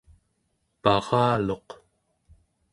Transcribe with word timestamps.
paraluq 0.81 1.69